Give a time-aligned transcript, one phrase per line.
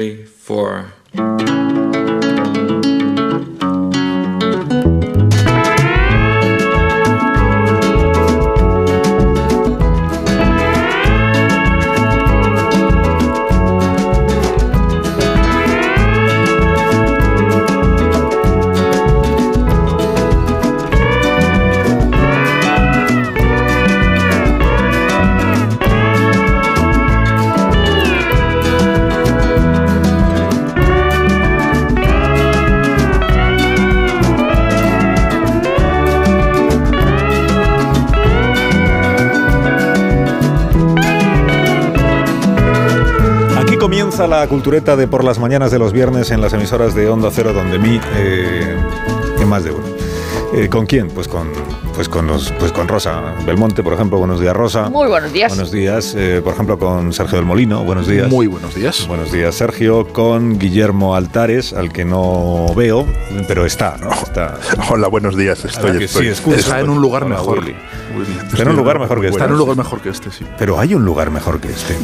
[0.00, 0.24] Aquí
[44.40, 47.52] la cultureta de por las mañanas de los viernes en las emisoras de Onda Cero,
[47.52, 48.74] donde mí, eh,
[49.46, 49.84] más de uno.
[50.54, 51.08] Eh, ¿Con quién?
[51.08, 51.50] Pues con,
[52.00, 54.16] pues con los, pues con Rosa Belmonte, por ejemplo.
[54.16, 54.88] Buenos días, Rosa.
[54.88, 55.50] Muy buenos días.
[55.50, 57.84] Buenos días, eh, por ejemplo, con Sergio del Molino.
[57.84, 58.26] Buenos días.
[58.30, 59.06] Muy buenos días.
[59.06, 60.08] Buenos días, Sergio.
[60.08, 63.04] Con Guillermo Altares, al que no veo,
[63.46, 64.10] pero está, ¿no?
[64.12, 64.58] Está.
[64.88, 65.62] Hola, buenos días.
[65.62, 66.34] Estoy, estoy.
[66.34, 66.50] sí.
[66.52, 67.58] Está en un lugar Hola, mejor.
[67.58, 67.76] Willy.
[68.16, 68.38] Willy.
[68.50, 69.36] Está en un lugar mejor que este.
[69.36, 70.46] Está en un lugar mejor que este, sí.
[70.58, 71.98] Pero hay un lugar mejor que este.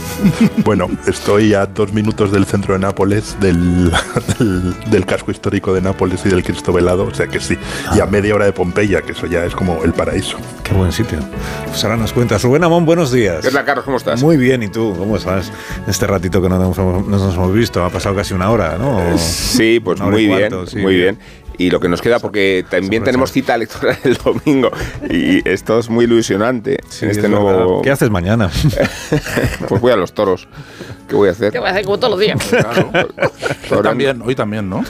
[0.62, 3.90] Bueno, estoy a dos minutos del centro de Nápoles, del,
[4.38, 7.56] del, del casco histórico de Nápoles y del Cristo Velado, o sea que sí.
[7.94, 10.36] Y a media hora de Pompeya, que eso ya es como el paraíso.
[10.62, 11.18] Qué buen sitio.
[11.66, 12.42] Pues ahora nos cuentas.
[12.42, 13.44] Rubén Amón, buenos días.
[13.44, 13.84] ¿Qué tal, Carlos?
[13.84, 14.22] ¿Cómo estás?
[14.22, 14.94] Muy bien, ¿y tú?
[14.98, 15.50] ¿Cómo estás?
[15.86, 18.76] Este ratito que no nos hemos, no nos hemos visto, ha pasado casi una hora,
[18.78, 19.16] ¿no?
[19.16, 20.78] Sí, pues muy bien, cuarto, sí.
[20.78, 21.18] muy bien.
[21.58, 24.70] Y lo que nos queda, porque también tenemos cita electoral el domingo,
[25.08, 27.80] y esto es muy ilusionante Sí, en este es nuevo...
[27.80, 28.50] ¿Qué haces mañana?
[29.68, 30.48] Pues voy a los toros.
[31.08, 31.52] ¿Qué voy a hacer?
[31.52, 32.38] ¿Qué va a hacer como todos los días?
[32.44, 32.90] Claro.
[32.92, 33.06] Hoy
[33.70, 34.84] Ahora- también, hoy también, ¿no?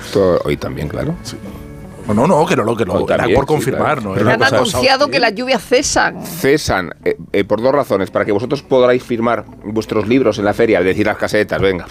[0.45, 1.15] Hoy también, claro.
[1.15, 1.66] No,
[2.15, 4.01] no, no, que no, lo que lo también, era por sí, confirmar, claro.
[4.03, 4.15] ¿no?
[4.15, 6.25] Pero Han anunciado que las lluvias cesan.
[6.25, 8.11] Cesan eh, eh, por dos razones.
[8.11, 11.87] Para que vosotros podáis firmar vuestros libros en la feria, decir las casetas, venga.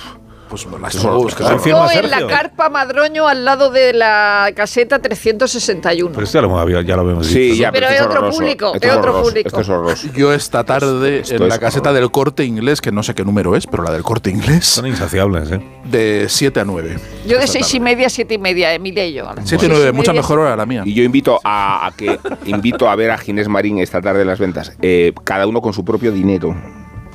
[0.49, 3.43] Pues las Eso todos, no- que eso son- firma Yo en la carpa Madroño al
[3.43, 6.11] lado de la caseta 361.
[6.13, 7.55] Pero esto ya lo, hemos- ya lo hemos Sí, dicho.
[7.63, 8.39] ya, Pero esto es otro horroroso.
[8.39, 9.47] público, Esto es otro horroroso, público.
[9.47, 10.07] Esto es horroroso.
[10.15, 12.01] Yo esta tarde Esto en la es caseta horror.
[12.01, 14.85] del corte inglés, que no sé qué número es, pero la del corte inglés, Son
[14.87, 15.59] insaciables, ¿eh?
[15.85, 16.97] de 7 a 9.
[17.27, 19.27] Yo de seis y media a siete y media, Emilia y yo.
[19.29, 20.83] A las 7 y seis 9, mucha mejor hora la mía.
[20.85, 24.27] Y yo invito a, a que invito a ver a Ginés Marín esta tarde en
[24.27, 24.73] las ventas.
[24.81, 26.55] Eh, cada uno con su propio dinero.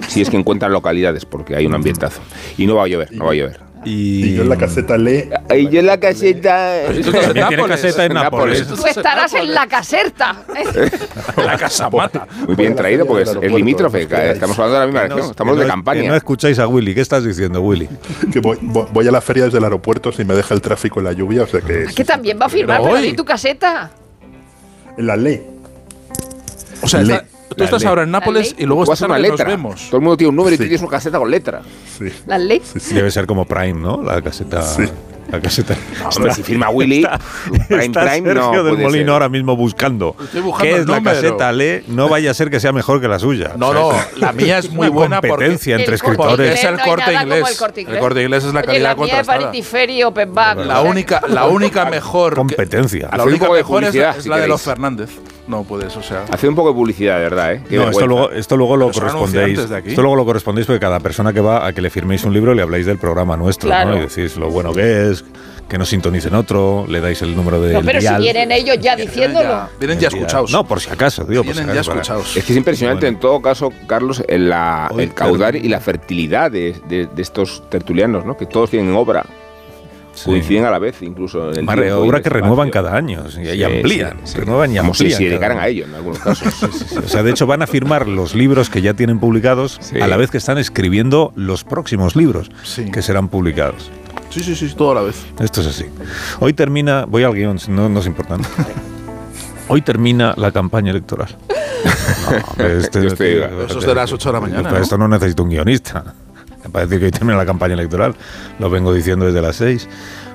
[0.09, 2.21] Si es que encuentran localidades, porque hay un ambientazo.
[2.59, 3.61] Y no va a llover, no va a llover.
[3.83, 5.31] Y, Y yo en la caseta le.
[5.57, 6.83] Y yo en la caseta.
[6.87, 7.67] Tú estás en Nápoles.
[7.67, 8.61] caseta en Nápoles.
[8.61, 8.83] Nápoles.
[8.83, 10.45] Tú estarás en la caserta.
[11.39, 12.27] La casa mata.
[12.47, 14.03] Muy bien traído, porque es, es limítrofe.
[14.03, 14.35] Esperáis.
[14.35, 15.31] Estamos hablando de la misma región.
[15.31, 16.03] Estamos que de no- campaña.
[16.03, 16.95] que no escucháis a Willy.
[16.95, 17.89] ¿Qué estás diciendo, Willy?
[18.33, 21.07] Que voy, voy- a la feria desde el aeropuerto si me deja el tráfico en
[21.07, 21.87] la lluvia, o sea que.
[21.95, 23.11] Que también va a firmar, Pero pero hoy.
[23.11, 23.91] di tu caseta.
[24.99, 25.43] En la ley.
[26.83, 29.39] O sea, Le- está- tú estás ahora en Nápoles y luego haces una tarde nos
[29.39, 29.49] letra.
[29.51, 29.87] vemos.
[29.87, 30.65] Todo el mundo tiene un número y Sí.
[30.65, 31.63] tienes una caseta con letra.
[31.99, 32.07] Sí.
[32.27, 32.61] La ley.
[32.65, 32.95] Sí, sí.
[32.95, 34.03] Debe ser como Prime, ¿no?
[34.03, 34.63] La caseta.
[34.63, 34.85] Sí.
[35.31, 35.77] La caseta.
[36.17, 37.07] Hombre, si firma Willy,
[37.69, 39.11] Prime está Prime Sergio no del Molino ser.
[39.11, 40.17] ahora mismo buscando.
[40.21, 41.85] Estoy buscando ¿Qué es la caseta Le?
[41.87, 43.53] No vaya a ser que sea mejor que la suya.
[43.57, 46.59] No, no, la mía es muy buena competencia entre escritores.
[46.59, 47.49] es el no corte como inglés.
[47.49, 49.53] El corte inglés, El Corte Inglés es la Oye, calidad contrastada.
[50.65, 52.33] La única, la única mejor.
[52.33, 53.09] que- Competencia.
[53.17, 54.63] la única mejor es, la de los.
[54.63, 55.11] Fernández.
[55.51, 56.25] No puedes, o sea.
[56.31, 57.63] Haced un poco de publicidad, de verdad, ¿eh?
[57.69, 59.59] Qué No, esto luego, esto luego lo correspondéis.
[59.59, 62.55] Esto luego lo correspondéis porque cada persona que va a que le firméis un libro
[62.55, 63.91] le habláis del programa nuestro, Claro.
[63.91, 63.97] ¿no?
[63.97, 65.25] Y decís lo bueno que es,
[65.69, 68.95] que nos sintonicen otro, le dais el número de No, pero si vienen ellos ya
[68.97, 69.69] diciéndolo.
[69.79, 70.51] Vienen ya escuchados.
[70.53, 72.37] No, por si acaso, digo, por si Vienen ya acaso, para- escuchados.
[72.37, 73.17] Es que es impresionante Bueno.
[73.17, 77.23] en todo caso, Carlos, el, la- Hoy el caudal y la fertilidad de, de- de
[77.23, 78.37] estos tertulianos, ¿no?
[78.37, 79.25] Que todos tienen obra,
[80.13, 80.25] Sí.
[80.31, 82.43] coinciden a la vez, incluso en el Más tiempo y obra el que espacio.
[82.43, 84.39] renuevan cada año y, y Sí, amplían, sí, sí.
[84.39, 85.19] renuevan y Como si amplían.
[85.19, 86.63] se dedicaran a ello en algunos casos.
[87.05, 90.01] O sea, de hecho van a firmar los libros que ya tienen publicados Sí.
[90.01, 92.91] a la vez que están escribiendo los próximos libros Sí.
[92.91, 93.91] que serán publicados.
[94.31, 95.25] Sí, sí, sí, todo a la vez.
[95.41, 95.87] Esto es así.
[96.41, 98.49] Hoy termina, voy al guion, no, no es importante.
[99.69, 101.29] Hoy termina la campaña electoral.
[102.59, 104.83] No, este- Yo estoy- Eso es de las 8 de la mañana, Para ¿no?
[104.83, 106.15] esto no necesito un guionista.
[106.73, 108.15] Para decir que hoy termina la campaña electoral,
[108.59, 109.89] lo vengo diciendo desde las 6.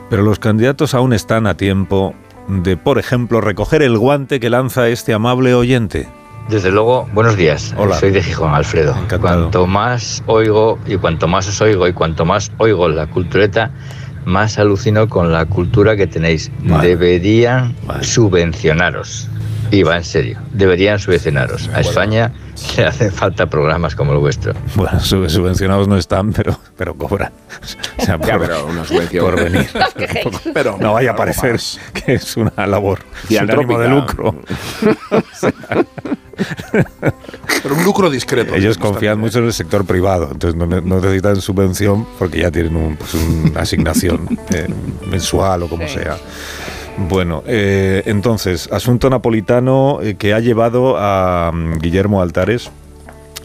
[0.10, 2.14] Pero los candidatos aún están a tiempo
[2.48, 6.08] de, por ejemplo, recoger el guante que lanza este amable oyente.
[6.50, 7.74] Desde luego, buenos días.
[7.76, 7.98] Hola.
[7.98, 8.92] Soy de Gijón, Alfredo.
[8.92, 9.42] Encantado.
[9.42, 13.72] Cuanto más oigo y cuanto más os oigo y cuanto más oigo la cultureta,
[14.26, 16.52] más alucino con la cultura que tenéis.
[16.60, 16.90] Vale.
[16.90, 18.04] Deberían Vale.
[18.04, 19.28] subvencionaros.
[19.72, 20.40] Y va en serio.
[20.52, 21.70] Deberían subvencionaros.
[21.74, 22.32] A España
[22.78, 24.54] le hacen falta programas como el vuestro.
[24.76, 27.32] Bueno, sub- subvencionados no están, pero, pero cobran.
[27.98, 29.26] O sea, Ya, por, pero una subvención.
[29.26, 29.68] por venir.
[30.54, 31.80] Pero No vaya a parecer más.
[31.94, 34.36] que es una labor sin ánimo de lucro.
[37.64, 38.56] Pero un lucro discreto.
[38.56, 42.40] Ellos confían también, mucho en el sector privado, entonces no, ne- no necesitan subvención porque
[42.42, 44.68] ya tienen un- pues, una asignación eh,
[45.10, 45.96] mensual o como Sí.
[45.96, 46.18] sea.
[46.98, 52.72] Bueno, eh, entonces, asunto napolitano eh, que ha llevado a mm, Guillermo Altares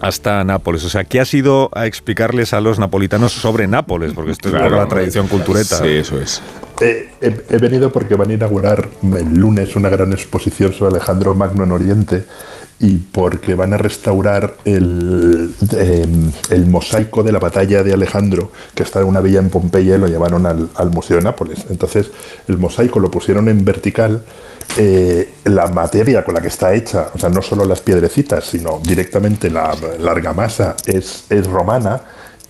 [0.01, 0.85] hasta Nápoles.
[0.85, 4.13] O sea, ¿qué ha sido a explicarles a los napolitanos sobre Nápoles?
[4.15, 5.77] Porque esto es la tradición cultureta.
[5.77, 6.41] Sí, eso es.
[6.81, 11.35] Eh, he, he venido porque van a inaugurar el lunes una gran exposición sobre Alejandro
[11.35, 12.25] Magno en Oriente
[12.81, 18.83] y porque van a restaurar el, em, el mosaico de la batalla de Alejandro que
[18.85, 21.67] está en una villa en Pompeya y lo llevaron al, al Museo de Nápoles.
[21.71, 22.11] Entonces
[22.49, 24.25] el mosaico lo pusieron en vertical.
[24.77, 28.81] eh, la materia con la que está hecha, o sea, no solo las piedrecitas, sino
[28.85, 32.01] directamente la, la argamasa es, es romana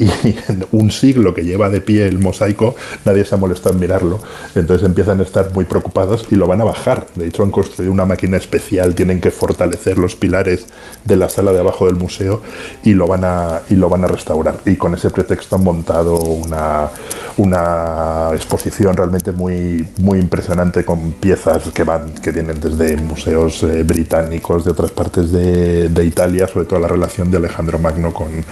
[0.01, 2.75] y en un siglo que lleva de pie el mosaico,
[3.05, 4.19] nadie se ha molestado en mirarlo.
[4.55, 7.07] Entonces empiezan a estar muy preocupados y lo van a bajar.
[7.15, 10.67] De hecho, han construido una máquina especial, tienen que fortalecer los pilares
[11.05, 12.41] de la sala de abajo del museo
[12.83, 14.57] y lo van a, y lo van a restaurar.
[14.65, 16.89] Y con ese pretexto han montado una,
[17.37, 23.83] una exposición realmente muy, muy impresionante con piezas que van, que vienen desde museos eh,
[23.83, 28.45] británicos, de otras partes de, de Italia, sobre todo la relación de Alejandro Magno con,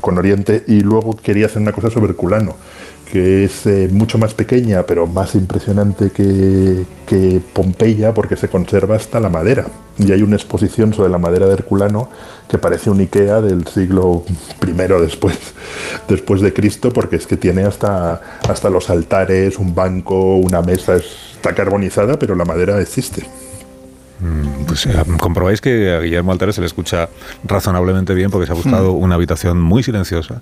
[0.00, 0.45] con Oriente.
[0.66, 2.56] Y luego quería hacer una cosa sobre Herculano,
[3.10, 8.96] que es eh, mucho más pequeña, pero más impresionante que, que Pompeya, porque se conserva
[8.96, 9.66] hasta la madera.
[9.98, 12.08] Y hay una exposición sobre la madera de Herculano
[12.48, 14.24] que parece un Ikea del siglo
[14.66, 15.38] I después,
[16.08, 20.96] después de Cristo, porque es que tiene hasta, hasta los altares, un banco, una mesa,
[20.96, 23.26] está carbonizada, pero la madera existe.
[24.20, 27.08] Mm, Pues eh, comprobáis que a Guillermo Altares se le escucha
[27.44, 30.40] razonablemente bien porque se ha buscado una habitación muy silenciosa.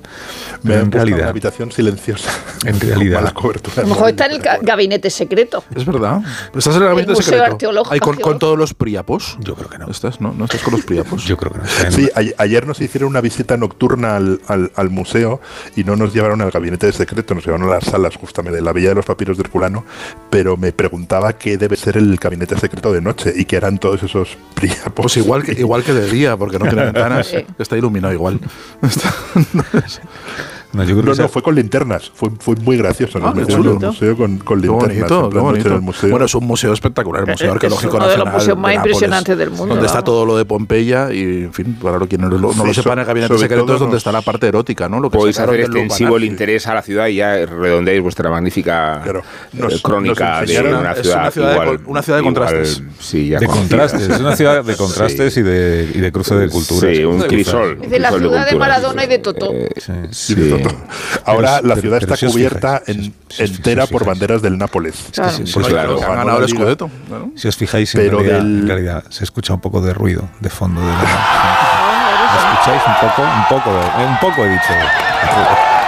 [0.63, 2.31] Me en puesto una realidad, habitación silenciosa.
[2.65, 3.33] En realidad.
[3.33, 3.77] Cobertura.
[3.79, 5.65] A lo mejor está en el ga- gabinete secreto.
[5.75, 6.21] Es verdad.
[6.47, 7.83] Pero estás en el gabinete Museo secreto.
[7.91, 9.37] Ahí con, con todos los priapos.
[9.41, 9.91] yo creo que no.
[9.91, 10.33] ¿Estás, no?
[10.33, 11.25] ¿No estás con los priapos?
[11.25, 11.65] Yo creo que no.
[11.91, 15.41] Sí, ayer nos hicieron una visita nocturna al, al- al museo
[15.77, 18.63] y no nos llevaron al gabinete de secreto, nos llevaron a las salas justamente de
[18.63, 19.85] la Villa de los Papiros de Herculano,
[20.31, 24.03] pero me preguntaba qué debe ser el gabinete secreto de noche y qué eran todos
[24.03, 24.93] esos priapos.
[24.95, 27.35] Pues igual que, igual que de día, porque no tiene ventanas.
[27.59, 28.39] Está iluminado igual.
[30.75, 33.19] Está- No, yo creo que No, esa- no, fue con linternas, fue, fue muy gracioso.
[33.19, 35.09] Nos Ah, metieron en el museo con, con linternas.
[35.09, 36.11] bonito, en el museo.
[36.11, 38.35] Bueno, es un museo espectacular, el Museo Es Arqueológico uno de los Nacional.
[38.41, 40.05] museos más de Nápoles, impresionantes del mundo, Donde está vamos.
[40.05, 42.75] todo lo de Pompeya y, en fin, para lo- quien no, lo- no Sí, lo
[42.75, 45.01] so- sepa, en el gabinete secreto es donde nos- está la parte erótica, ¿no?
[45.01, 49.01] Lo que Podéis hacer extensivo el interés a la ciudad y ya redondeáis vuestra magnífica
[49.03, 49.21] Claro.
[49.21, 52.23] eh, Nos- crónica nos de una es ciudad, una ciudad de igual, una ciudad de
[52.23, 52.83] igual, contrastes.
[52.99, 56.49] sí, ya de contrastes, es una ciudad de contrastes y, de, y de cruce de
[56.49, 56.97] culturas.
[56.97, 57.79] Sí, un crisol.
[57.83, 58.55] Es de la ciudad de.
[58.57, 59.53] Maradona y de Totó.
[59.53, 59.69] Eh,
[60.11, 60.35] Sí.
[61.27, 63.87] Ahora Pero- la ciudad pero está cubierta fijáis, en- si os- si os- si entera
[63.87, 64.95] por banderas del Nápoles.
[65.13, 65.31] Claro.
[65.33, 65.67] Sí, Pues.
[65.69, 66.91] Han ganado el escudeto.
[67.37, 70.29] Si os fijáis, en, Pero realidad, del- en realidad se escucha un poco de ruido
[70.41, 70.81] de fondo.
[70.81, 70.95] De la,
[72.53, 73.23] ¿Escucháis un poco?
[73.23, 74.73] Un poco, eh, un poco he dicho.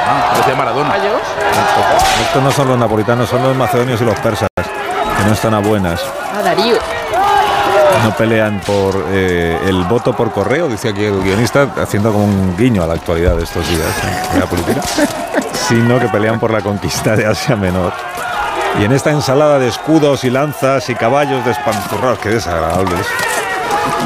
[0.09, 0.95] Ah, parecía Maradona.
[2.23, 5.59] Estos no son los napolitanos, son los macedonios y los persas, que no están a
[5.59, 6.01] buenas.
[6.35, 6.77] A Darío.
[8.05, 12.57] No pelean por eh, el voto por correo, dice aquí el guionista, haciendo como un
[12.57, 14.39] guiño a la actualidad de estos días ¿eh?
[14.39, 14.81] la política,
[15.53, 17.93] sino que pelean por la conquista de Asia Menor.
[18.81, 23.07] Y en esta ensalada de escudos y lanzas y caballos despanzurrados, que desagradables,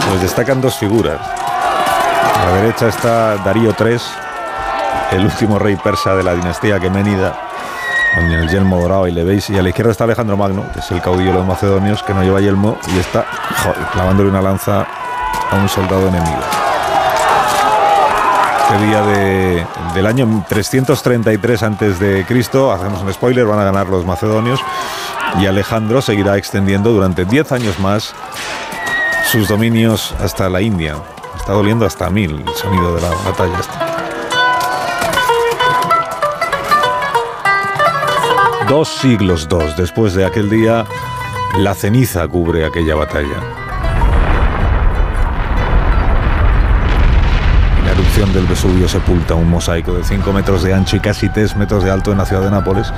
[0.09, 1.21] pues destacan dos figuras.
[1.21, 3.99] A la derecha está Darío III,
[5.13, 7.50] el último rey persa de la dinastía aqueménida,
[8.15, 9.49] con el yelmo dorado y le veis.
[9.51, 12.13] Y a la izquierda está Alejandro Magno, que es el caudillo de los macedonios, que
[12.15, 13.25] no lleva yelmo y está
[13.63, 14.87] joder, clavándole una lanza
[15.51, 16.41] a un soldado enemigo.
[18.71, 23.89] Este día de- del año 333 antes de Cristo, hacemos un spoiler, van a ganar
[23.89, 24.61] los macedonios
[25.41, 28.15] y Alejandro seguirá extendiendo durante 10 años más
[29.31, 30.95] sus dominios hasta la India.
[31.37, 33.90] Está doliendo hasta mil el sonido de la batalla esta.
[38.71, 40.87] Dos siglos dos después de aquel día,
[41.59, 43.43] la ceniza cubre aquella batalla.
[47.85, 51.57] La erupción del Vesubio sepulta un mosaico de 5 metros de ancho y casi 3
[51.57, 52.93] metros de alto en la ciudad de Nápoles,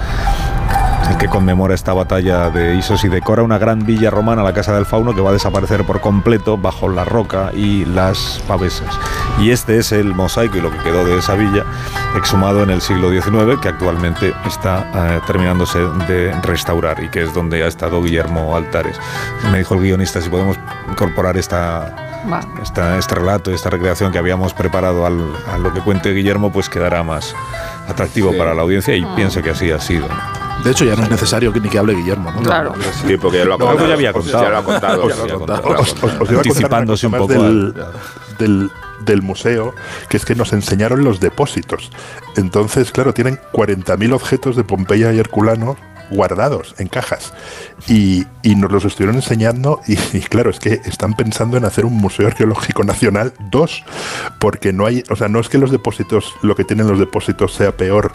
[1.10, 4.72] el que conmemora esta batalla de Isos y decora una gran villa romana, la Casa
[4.74, 8.98] del Fauno, que va a desaparecer por completo bajo la roca y las pavesas.
[9.38, 11.64] Y este es el mosaico y lo que quedó de esa villa,
[12.16, 15.78] exhumado en el siglo XIX, que actualmente está eh, terminándose
[16.08, 18.98] de restaurar y que es donde ha estado Guillermo Altares.
[19.50, 20.58] Me dijo el guionista si podemos
[20.90, 21.94] incorporar esta
[22.62, 26.68] esta, este relato, esta recreación que habíamos preparado al- a lo que cuente Guillermo, pues
[26.68, 27.34] quedará más
[27.88, 28.38] atractivo Sí.
[28.38, 30.06] para la audiencia y pienso que así ha sido.
[30.64, 32.40] De hecho, ya no es necesario que ni que hable Guillermo, ¿no?
[32.42, 32.74] Claro.
[33.06, 33.70] Sí, porque ya lo ha contado.
[33.78, 34.42] algo ya había contado.
[34.44, 35.02] Ya lo ha contado.
[35.04, 36.24] Os- ya contado, contado.
[36.30, 37.74] iba a Anticipándose un poco del,
[38.38, 38.70] del,
[39.04, 39.74] del museo,
[40.08, 41.90] que es que nos enseñaron los depósitos.
[42.36, 45.76] Entonces, claro, tienen 40.000 objetos de Pompeya y Herculano
[46.10, 47.32] guardados en cajas
[47.88, 51.86] y, y nos los estuvieron enseñando y, y claro es que están pensando en hacer
[51.86, 53.84] un museo arqueológico nacional 2
[54.38, 57.54] porque no hay o sea no es que los depósitos lo que tienen los depósitos
[57.54, 58.12] sea peor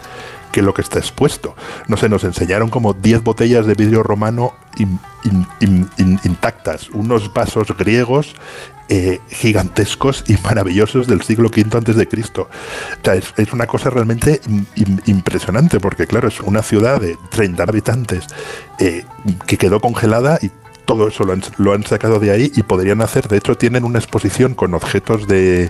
[0.58, 1.56] que lo que está expuesto
[1.88, 6.90] no sé nos enseñaron como 10 botellas de vidrio romano in- in- in- in- intactas
[6.90, 8.34] unos vasos griegos
[8.90, 12.50] eh, gigantescos y maravillosos del siglo V antes de Cristo.
[13.04, 18.26] Es, una cosa realmente im- im- impresionante porque claro, es una ciudad de 30 habitantes
[18.80, 19.06] eh,
[19.46, 20.50] que quedó congelada y
[20.88, 23.84] todo eso lo han, lo han sacado de ahí y podrían hacer, de hecho tienen
[23.84, 25.70] una exposición con objetos de,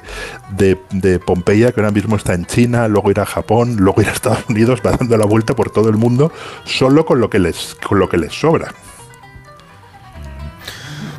[0.52, 4.12] de, de Pompeya que ahora mismo está en China, luego irá a Japón, luego irá
[4.12, 6.32] a Estados Unidos, va dando la vuelta por todo el mundo
[6.64, 8.74] solo con lo que les, con lo que les sobra.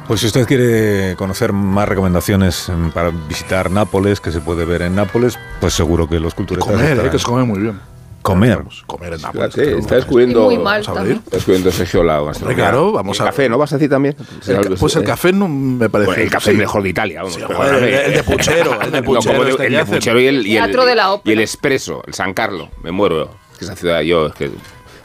[0.07, 4.81] Pues si usted quiere conocer más recomendaciones em, para visitar Nápoles, que se puede ver
[4.83, 7.79] en Nápoles, pues seguro que los culturetas Comer, eh, que se come muy bien.
[8.23, 8.59] Comer.
[8.87, 9.55] Comer en Nápoles.
[9.55, 10.51] Tenemos está Y descubriendo.
[10.51, 12.65] Está descubriendo Sergio la gastronomía.
[12.65, 14.17] claro, vamos El a- café, ¿no vas a decir también?
[14.47, 16.09] El ca- pues el café no me parece.
[16.09, 16.57] Bueno, el café sí.
[16.57, 17.23] mejor de Italia.
[17.23, 19.85] Vamos, Sí, joder, el- el de puchero, el de No, puchero este el que de
[19.87, 21.31] puchero y el, y el, la ópera.
[21.31, 22.69] y el expreso, el San Carlos.
[22.83, 23.31] Me muero.
[23.53, 24.51] Es que esa ciudad yo es que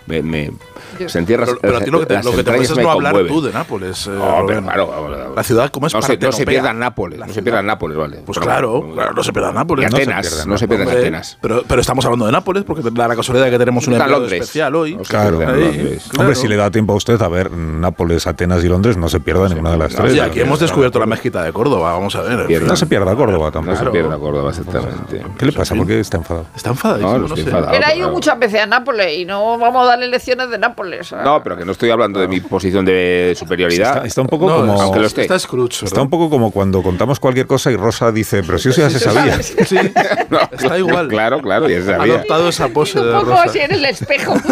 [0.08, 0.52] me, me
[1.00, 1.46] Yo- se entierra.
[1.46, 3.34] Pero, pero a ti lo que te, lo que te es no hablar conmueven.
[3.34, 4.08] tú de Nápoles.
[4.08, 7.34] eh, No, pero claro, La ciudad, como es no se, no se pierdan Nápoles, no
[7.34, 8.18] se pierdan Nápoles, vale.
[8.26, 9.84] Pues Pero- claro, claro, no se pierdan Nápoles.
[9.88, 11.38] Y No se Atenas, pierdan no se pierdan Hombre, Atenas.
[11.42, 14.34] Pero, pero estamos hablando de Nápoles porque da la casualidad de que tenemos un Londres.
[14.42, 14.96] especial hoy.
[14.96, 15.38] No Claro.
[15.38, 15.64] pierdan Ahí.
[15.66, 16.04] Londres.
[16.10, 16.20] Claro.
[16.22, 19.20] Hombre, si le da tiempo a usted a ver Nápoles, Atenas y Londres, no se
[19.20, 20.14] pierda ninguna de las no, tres.
[20.14, 22.62] Sí, aquí hemos descubierto la mezquita de Córdoba, vamos a ver.
[22.64, 23.78] No se pierda Córdoba No tampoco.
[23.78, 25.24] se pierda Córdoba, exactamente.
[25.38, 25.76] ¿Qué le pasa?
[25.76, 26.46] ¿Por qué está enfadado?
[26.56, 26.70] Está
[27.00, 27.72] No, no, no enfadado.
[27.74, 31.12] Él ha ido muchas veces a Nápoles y no vamos a darle lecciones de Nápoles.
[31.12, 31.16] ¿eh?
[31.24, 33.96] No, pero que no estoy hablando de mi posición de superioridad.
[33.98, 34.82] Está, está un poco No, como.
[34.82, 35.22] aunque lo esté.
[35.22, 35.86] Está Scrooge.
[35.86, 38.90] Está un poco como cuando contamos cualquier cosa y Rosa dice, pero si eso ya
[38.90, 39.42] se sabía.
[39.42, 39.78] Sí,
[40.30, 41.08] No, está igual.
[41.08, 42.14] Claro, claro, ya se Ha sabía.
[42.16, 43.44] adoptado esa pose un de poco Rosa.
[43.44, 44.34] así en el espejo.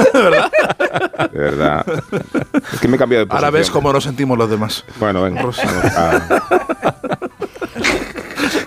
[1.32, 1.86] De verdad.
[2.74, 3.46] Es que me he cambiado de posición.
[3.46, 4.84] Ahora ves cómo nos sentimos los demás.
[5.00, 5.42] Bueno, venga.
[5.42, 6.22] vamos a-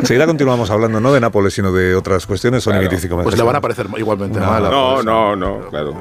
[0.01, 2.63] Enseguida continuamos hablando no de Nápoles, sino de otras cuestiones.
[2.63, 2.89] Son Claro.
[2.89, 4.67] 25 Pues le van a parecer igualmente No, mal.
[4.67, 5.03] a No, Rosa.
[5.05, 5.95] no, no, claro.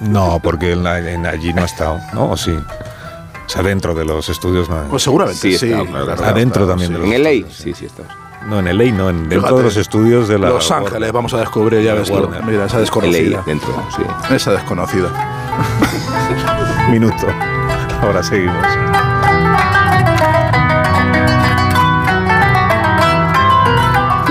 [0.00, 2.30] No, porque en la- en allí no ha estado, ¿no?
[2.30, 2.52] ¿O sí?
[2.52, 4.82] O sea, dentro de los estudios no.
[4.90, 5.66] Pues seguramente Sí, sí.
[5.72, 6.28] está, claro, claro, está.
[6.30, 6.98] Adentro está, también sí.
[7.00, 8.12] de En el LA, sí, sí, estamos.
[8.46, 10.48] No, en el ley, no, en, dentro Fíjate, de los estudios de la.
[10.50, 12.10] Los Ángeles, vamos a descubrir ya ves.
[12.46, 13.42] Mira, esa LA desconocida.
[13.44, 14.34] dentro, sí.
[14.34, 15.08] Esa desconocida.
[16.90, 17.26] Minuto.
[18.02, 18.56] Ahora seguimos.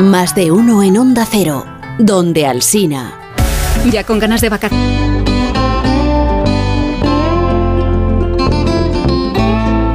[0.02, 1.66] Más de uno en Onda Cero,
[1.98, 3.14] donde Alsina.
[3.92, 5.17] Ya con ganas de vacaciones.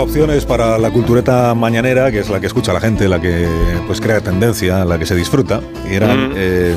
[0.00, 3.46] Opciones para la cultureta mañanera, que es la que escucha la gente, la que
[3.86, 6.34] pues crea tendencia, la que se disfruta, y eran Mm.
[6.36, 6.76] eh,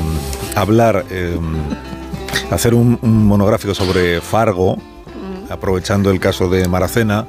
[0.54, 1.36] hablar, eh,
[2.50, 4.76] hacer un, un monográfico sobre Fargo,
[5.50, 7.26] aprovechando el caso de Maracena,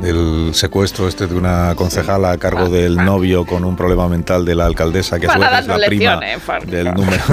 [0.00, 4.54] del secuestro este de una concejala a cargo del novio con un problema mental de
[4.54, 6.20] la alcaldesa, que a su vez es la prima
[6.66, 7.22] del número.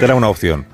[0.00, 0.66] Era una opción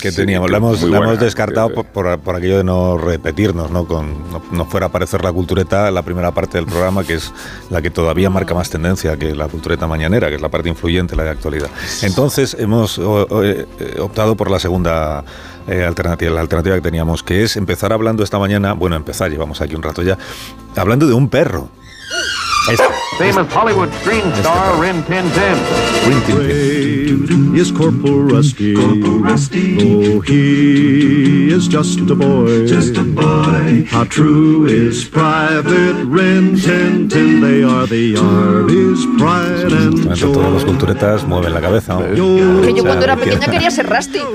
[0.00, 0.50] que Sí, teníamos.
[0.50, 3.86] La hemos, la hemos descartado por, por- por aquello de no repetirnos, ¿no?
[3.86, 7.32] Con, no, no fuera a aparecer la cultureta, la primera parte del programa, que es
[7.70, 11.16] la que todavía marca más tendencia que la cultureta mañanera, que es la parte influyente,
[11.16, 11.68] la de actualidad.
[12.02, 15.24] Entonces hemos o- o- eh, eh, optado por la segunda
[15.68, 19.60] eh, alternativa, la alternativa que teníamos, que es empezar hablando esta mañana, bueno, empezar, llevamos
[19.60, 20.16] aquí un rato ya,
[20.76, 21.68] hablando de un perro.
[22.68, 22.84] Este,
[23.18, 24.80] Famous Hollywood screen star.
[24.80, 25.56] Rin Tin Tin.
[26.08, 26.36] Rin Tin
[27.26, 27.54] Tin.
[27.56, 28.74] is Corporal Rusty.
[28.74, 29.78] Corporal Rusty.
[29.80, 32.66] Oh, he is just a boy.
[32.66, 33.84] Just a boy.
[33.90, 37.40] How true is Private Rin Tin Tin?
[37.40, 40.70] They are the Army's pride and Momento, todos los joy.
[40.70, 41.94] culturetas mueven la cabeza.
[41.94, 42.60] ¿no?
[42.62, 44.20] Que yo cuando era pequeña quería ser Rusty.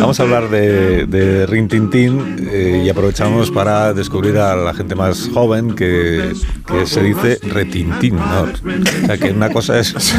[0.00, 4.74] Vamos a hablar de, de Rin Tin Tin eh, y aprovechamos para descubrir a la
[4.74, 6.32] gente más joven que,
[6.66, 8.42] que se dice retintín, ¿no?
[8.42, 9.94] O sea, que una cosa es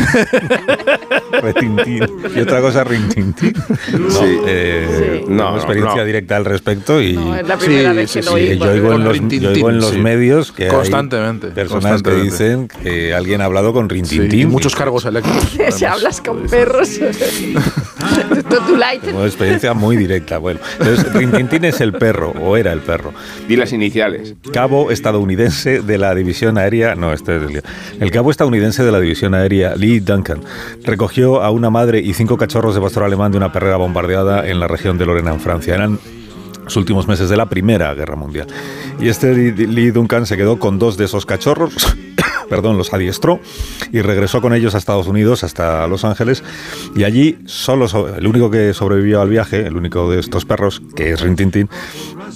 [1.41, 3.53] retintín y otra cosa rintintín.
[3.97, 4.39] No, Sí.
[4.47, 5.25] eh, Sí.
[5.25, 6.05] tengo No, experiencia no.
[6.05, 8.65] directa al respecto y No, es la primera vez que lo sí, oigo.
[8.65, 9.97] yo oigo en los, yo oigo en los sí.
[9.99, 12.31] medios que hay Constantemente, personas que constantemente.
[12.31, 14.39] dicen que alguien ha hablado con Sí, rintintín.
[14.39, 15.49] y muchos cargos eléctricos.
[15.79, 16.89] Si hablas con perros.
[19.01, 20.38] Tengo experiencia muy directa.
[20.38, 23.13] Bueno, entonces, Rintintín es el perro, o era el perro.
[23.48, 24.36] Di las iniciales.
[24.53, 26.95] Cabo estadounidense de la división aérea.
[26.95, 27.63] No, este es el,
[28.00, 30.41] el cabo estadounidense de la división aérea, Lee Duncan,
[30.83, 34.59] recogió a una madre y cinco cachorros de pastor alemán de una perrera bombardeada en
[34.59, 35.75] la región de Lorena, en Francia.
[35.75, 36.00] Eran
[36.69, 38.45] los últimos meses de la Primera Guerra Mundial.
[39.01, 41.73] Y este Lee- Duncan se quedó con dos de esos cachorros,
[42.49, 43.39] perdón, los adiestró
[43.91, 46.43] y regresó con ellos a Estados Unidos, hasta Los Ángeles.
[46.95, 50.83] Y allí, solo so- el único que sobrevivió al viaje, el único de estos perros,
[50.95, 51.69] que es Rintintín,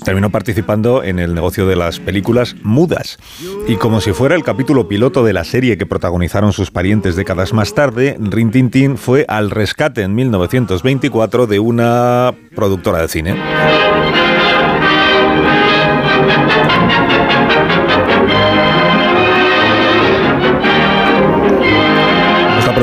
[0.03, 3.19] terminó participando en el negocio de las películas mudas.
[3.67, 7.53] Y como si fuera el capítulo piloto de la serie que protagonizaron sus parientes décadas
[7.53, 13.92] más tarde, Rintintín fue al rescate en 1924 de una productora de cine.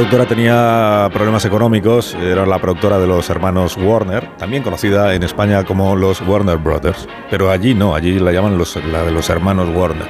[0.00, 5.62] Productora tenía problemas económicos, era la productora de los hermanos Warner, también conocida en España
[5.64, 9.68] como los Warner Brothers, pero allí no, allí la llaman los, la de los hermanos
[9.76, 10.06] Warner.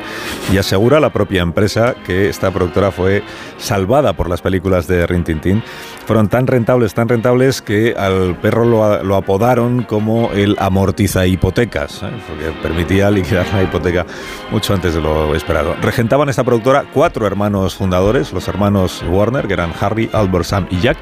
[0.52, 3.24] Y asegura la propia empresa que esta productora fue
[3.58, 5.62] salvada por las películas de Rin Tin Tin.
[6.06, 12.04] Fueron tan rentables, tan rentables que al perro lo, lo apodaron como el amortiza hipotecas,
[12.04, 12.10] ¿eh?
[12.28, 14.06] porque permitía liquidar la hipoteca
[14.52, 15.74] mucho antes de lo esperado.
[15.82, 20.80] Regentaban esta productora cuatro hermanos fundadores, los hermanos Warner, que eran Harry, Albert, Sam y
[20.80, 20.98] Jack.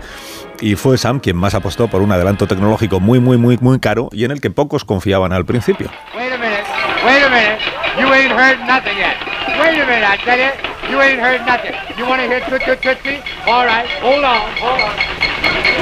[0.61, 4.08] Y fue Sam quien más apostó por un adelanto tecnológico muy, muy, muy, muy caro
[4.12, 5.88] y en el que pocos confiaban al principio.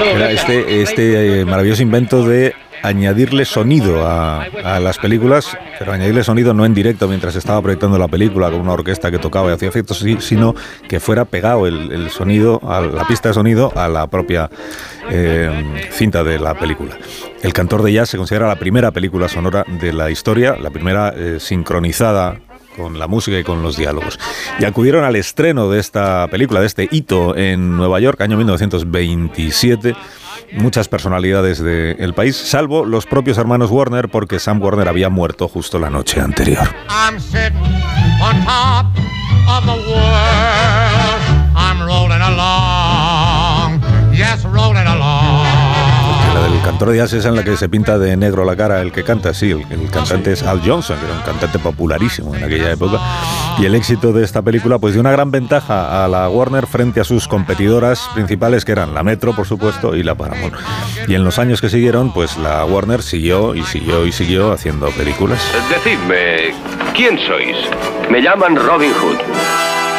[0.05, 4.47] Era este, este eh, maravilloso invento de añadirle sonido a,
[4.81, 8.73] las películas, pero añadirle sonido no en directo mientras estaba proyectando la película con una
[8.73, 10.55] orquesta que tocaba y hacía efectos, sino
[10.89, 14.51] que fuera pegado el, el sonido, a la pista de sonido, a la propia
[15.11, 16.97] eh, cinta de la película.
[17.43, 21.15] El cantor de jazz se considera la primera película sonora de la historia, la primera
[21.17, 22.41] eh, sincronizada
[22.77, 24.19] con la música y con los diálogos.
[24.59, 29.95] Y acudieron al estreno de esta película, de este hito en Nueva York, año 1927,
[30.53, 35.79] muchas personalidades del país, salvo los propios hermanos Warner, porque Sam Warner había muerto justo
[35.79, 36.69] la noche anterior.
[46.67, 49.05] Cantor de jazz es en la que se pinta de negro la cara el que
[49.05, 52.73] canta, sí, el, el cantante es Al Johnson, que era un cantante popularísimo en aquella
[52.73, 52.99] época.
[53.61, 56.99] Y el éxito de esta película pues dio una gran ventaja a la Warner frente
[57.01, 60.55] a sus competidoras principales, que eran la Metro, por supuesto, y la Paramount.
[61.07, 64.89] Y en los años que siguieron, pues la Warner siguió y siguió y siguió haciendo
[64.89, 65.41] películas.
[65.71, 66.53] Decidme,
[66.97, 67.57] ¿quién sois?
[68.11, 69.19] Me llaman Robin Hood.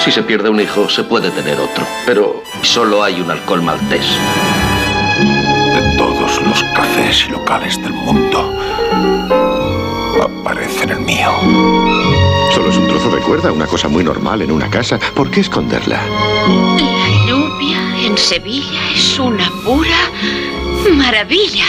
[0.03, 1.86] Si se pierde un hijo, se puede tener otro.
[2.06, 4.06] Pero solo hay un alcohol maltés.
[5.78, 8.52] De todos los cafés y locales del mundo,
[10.20, 11.30] aparece en el mío.
[12.52, 14.98] Solo es un trozo de cuerda, una cosa muy normal en una casa.
[15.13, 16.02] ¿Por qué esconderla?
[16.02, 20.00] La lluvia en Sevilla es una pura
[20.96, 21.66] maravilla.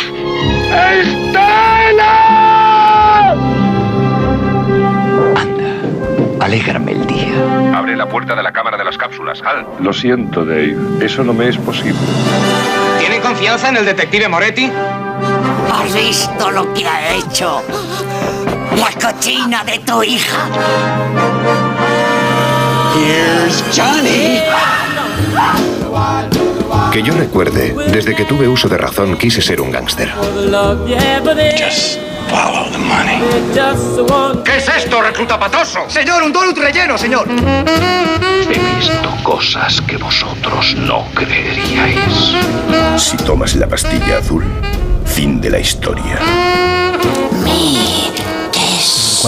[6.49, 7.77] Alégrame el día.
[7.77, 9.67] Abre la puerta de la cámara de las cápsulas, Hal.
[9.81, 10.79] Lo siento, Dave.
[10.99, 12.01] Eso no me es posible.
[12.99, 14.73] ¿Tienen confianza en el detective Moretti?
[15.71, 17.63] ¿Has visto lo que ha hecho?
[18.79, 20.49] La cochina de tu hija.
[22.97, 24.41] Here's Johnny.
[26.93, 30.13] Que yo recuerde, desde que tuve uso de razón quise ser un gángster.
[34.45, 35.81] ¿Qué es esto, recluta patoso?
[35.89, 37.27] Señor, un donut relleno, señor.
[37.29, 42.35] He visto cosas que vosotros no creeríais.
[42.97, 44.45] Si tomas la pastilla azul,
[45.05, 46.19] fin de la historia.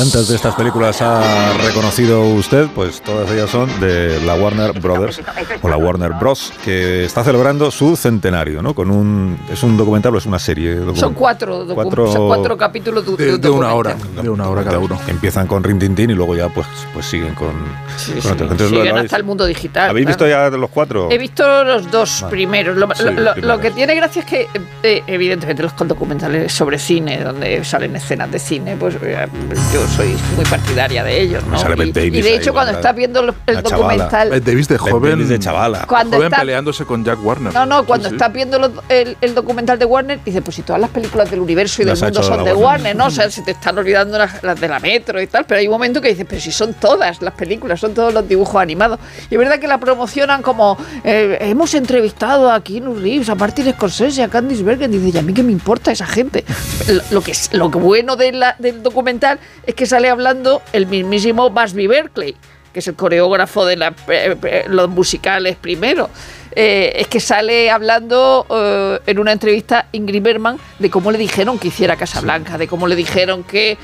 [0.00, 2.68] ¿Cuántas de estas películas ha reconocido usted?
[2.74, 5.20] Pues todas ellas son de la Warner Brothers
[5.60, 6.54] o la Warner Bros.
[6.64, 8.74] que está celebrando su centenario, ¿no?
[8.74, 10.78] Con un es un documental o es una serie.
[10.94, 13.94] Son cuatro, Cuatro- son cuatro capítulos de, De, de una hora.
[14.22, 14.98] De una hora cada uno.
[15.06, 17.50] Empiezan con Rin Tin Tin y luego ya pues pues siguen con,
[17.98, 18.28] Sí, con sí.
[18.28, 18.40] otros.
[18.52, 19.90] Entonces, ¿lo- Siguen hasta el mundo digital.
[19.90, 20.50] ¿habéis visto claro.
[20.50, 21.08] ya los cuatro?
[21.10, 22.30] He visto los dos Vale.
[22.30, 22.74] primeros.
[22.78, 23.36] Lo, Sí, lo- primeros.
[23.44, 24.48] lo que tiene gracia es que,
[24.82, 29.26] eh, evidentemente, los documentales sobre cine, donde salen escenas de cine, pues eh,
[29.74, 31.58] yo soy muy partidaria de ellos, ¿no?
[31.58, 33.62] Sale Y, Bette Davis y de ahí, hecho, cuando la- estás viendo el, chavala.
[33.62, 35.10] documental, Bette Davis de joven.
[35.10, 35.86] Davis de chavala.
[35.86, 37.52] Cuando joven está- peleándose con Jack Warner.
[37.52, 38.14] No, no, cuando Sí, sí.
[38.16, 41.82] está viendo el, el documental de Warner, dice, pues si todas las películas del universo
[41.82, 42.64] y del Las mundo son de Warner.
[42.64, 43.06] Warner, ¿no?
[43.06, 45.66] O sea, se te están olvidando las, las de la Metro y tal, pero hay
[45.66, 48.98] un momento que dices, pero si son todas las películas, son todos los dibujos animados.
[49.30, 53.70] Y es verdad que la promocionan como, eh, hemos entrevistado a Keanu Reeves, a Martin
[53.72, 56.44] Scorsese, a Candice Bergen, dice, y a mí qué me importa esa gente.
[56.88, 59.38] Lo, lo que es, lo bueno de la- del documental
[59.70, 62.36] es que sale hablando el mismísimo Busby Berkeley
[62.72, 66.08] que es el coreógrafo de la- eh, eh, los musicales primero,
[66.54, 71.58] eh, es que sale hablando eh, en una entrevista Ingrid Bergman de cómo le dijeron
[71.58, 73.76] que hiciera Casablanca, de cómo le dijeron que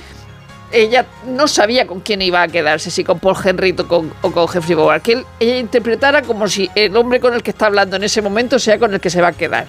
[0.70, 4.30] ella no sabía con quién iba a quedarse, si con Paul Henry o con, o
[4.30, 7.66] con Jeffrey Bogart, que él- ella interpretara como si el hombre con el que está
[7.66, 9.66] hablando en ese momento sea con el que se va a quedar.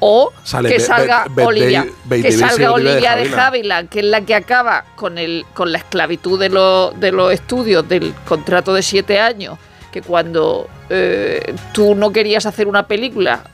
[0.00, 4.04] O Sale que salga Be- Be- Olivia, Be- que salga Olivia de de que es
[4.06, 8.74] la que acaba con el con la esclavitud de, los de los estudios del contrato
[8.74, 9.58] de siete años,
[9.92, 13.44] que cuando eh, tú no querías hacer una película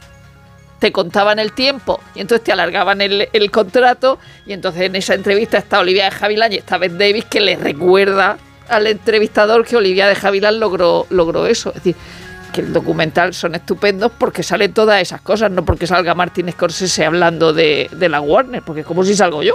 [0.78, 5.14] te contaban el tiempo y entonces te alargaban el, el contrato y entonces en esa
[5.14, 9.76] entrevista está Olivia de Havilland y está Beth Davis que le recuerda al entrevistador que
[9.76, 11.68] Olivia de Havilland logró, logró eso.
[11.70, 11.96] Es decir,
[12.50, 17.04] que el documental son estupendos porque salen todas esas cosas, no porque salga Martin Scorsese
[17.04, 19.54] hablando de, de la Warner, porque como si salgo yo.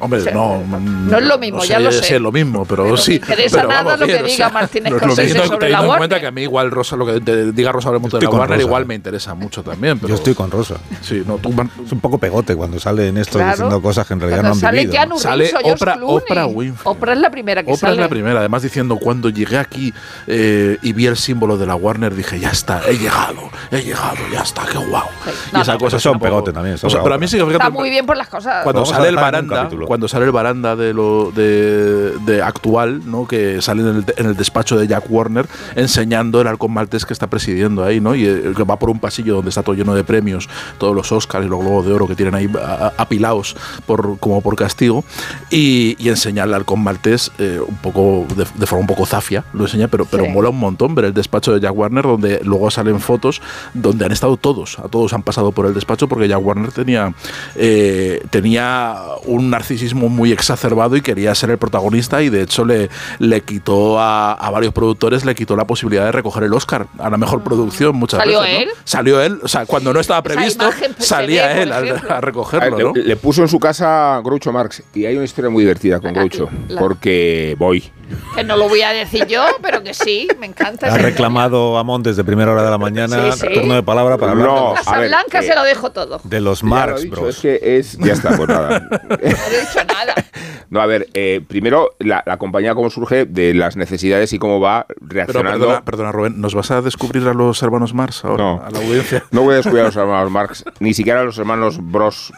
[0.00, 0.62] Hombre, O sea, no.
[0.64, 2.02] no es lo mismo, ya lo sé.
[2.04, 3.10] Sí, es lo mismo, pero, Pero sí.
[3.12, 4.98] me interesa pero nada vamos lo que bien, o diga sea, Martin no es lo
[5.00, 5.98] Scorsese mismo, sobre teniendo la en Warner.
[6.08, 8.48] cuenta que a mí igual Rosa, lo que te diga Rosa Belmonte de la Warner
[8.58, 8.62] Rosa.
[8.62, 9.98] igual me interesa mucho también.
[9.98, 10.76] Pero, Yo estoy con Rosa.
[11.02, 11.50] Sí, no, tú,
[11.84, 13.50] Es un poco pegote cuando sale en esto Claro.
[13.52, 14.92] diciendo cosas que en realidad Cuando no han sale vivido.
[14.92, 16.16] Keanu Sale Oprah- Clooney.
[16.16, 16.82] Oprah Winfrey.
[16.92, 17.92] Oprah es la primera que Oprah sale.
[17.94, 19.92] es la primera, además diciendo cuando llegué aquí
[20.26, 24.16] eh, y vi el símbolo de la Warner, dije, ya está, he llegado, he llegado,
[24.32, 25.04] ya está, qué guau.
[25.52, 27.26] No, y esa no, cosa Eso son es un poco- pegote también, pero a mí
[27.28, 28.62] sí que fíjate, Está muy bien por las cosas.
[28.64, 29.68] cuando sale el baranda.
[29.88, 33.26] Cuando sale el baranda de lo de, de actual, ¿no?
[33.26, 35.46] Que sale en el, en el despacho de Jack Warner
[35.76, 38.14] enseñando el halcón maltés que está presidiendo ahí, ¿no?
[38.14, 40.46] Y el que va por un pasillo donde está todo lleno de premios,
[40.76, 42.50] todos los Oscars y los Globos de Oro que tienen ahí
[42.98, 45.04] apilados por, como por castigo,
[45.50, 49.44] y, y enseñarle al halcón maltés eh, un poco de, de forma un poco zafia,
[49.54, 50.30] lo enseña, pero, pero Sí.
[50.30, 53.40] mola un montón ver el despacho de Jack Warner donde luego salen fotos
[53.72, 57.14] donde han estado todos, a todos han pasado por el despacho porque Jack Warner tenía
[57.56, 62.88] eh, tenía un narcisismo muy exacerbado y quería ser el protagonista y de hecho le,
[63.18, 67.10] le quitó a, a varios productores, le quitó la posibilidad de recoger el Oscar a
[67.10, 68.54] la mejor producción muchas ¿Salió veces.
[68.56, 68.62] ¿no?
[68.62, 68.68] él?
[68.84, 72.78] Salió él, o sea, cuando no estaba previsto, imagen se salía ve, él a, recogerlo,
[72.78, 72.92] ¿no?
[72.94, 76.12] le, le puso en su casa Groucho Marx y hay una historia muy divertida con
[76.12, 77.90] Groucho porque voy.
[78.34, 80.86] Que no lo voy a decir yo, pero que sí, me encanta.
[80.92, 83.54] Ha reclamado a Montes de primera hora de la mañana Sí, sí.
[83.54, 84.74] turno de palabra para hablar No.
[84.74, 86.20] de, a ver, eh, se lo dejo todo.
[86.24, 87.34] de los lo Marx dicho, Bros.
[87.36, 87.98] Es que es.
[87.98, 88.88] Ya está, pues nada.
[89.08, 90.14] No he dicho nada.
[90.70, 94.60] No, a ver, eh, primero la, la compañía cómo surge de las necesidades y cómo
[94.60, 95.58] va Pero reaccionando.
[95.60, 98.44] perdona, perdona, Rubén, ¿nos vas a descubrir a los hermanos Mars ahora?
[98.44, 98.62] No.
[98.62, 99.24] A la audiencia.
[99.30, 102.34] No voy a descuidar a los hermanos Marx, ni siquiera a los hermanos Bros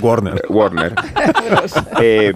[0.00, 0.42] Warner.
[0.48, 0.94] Warner.
[2.00, 2.32] Eh,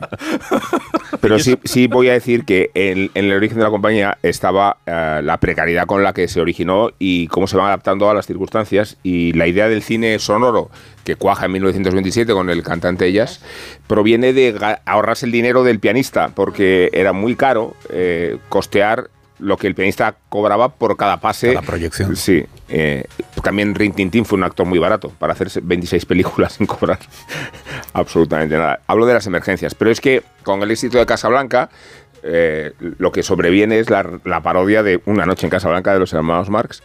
[1.20, 4.76] pero sí, sí voy a decir que en, en el origen de la compañía estaba
[4.86, 8.26] eh, la precariedad con la que se originó y cómo se van adaptando a las
[8.26, 10.70] circunstancias y la idea del cine sonoro
[11.04, 13.40] que cuaja en 1927 con el cantante Ellas
[13.86, 19.66] proviene de ahorrarse el dinero del pianista porque era muy caro eh, costear lo que
[19.68, 21.54] el pianista cobraba por cada pase.
[21.54, 22.16] Cada proyección.
[22.16, 22.44] Sí.
[22.68, 23.04] eh,
[23.42, 26.98] también Rin Tin Tin fue un actor muy barato para hacer 26 películas sin cobrar
[27.92, 28.80] absolutamente nada.
[28.86, 31.70] Hablo de las emergencias, pero es que con el éxito de Casablanca,
[32.22, 36.50] eh, lo que sobreviene es la, parodia de Una noche en Casablanca de los hermanos
[36.50, 36.82] Marx,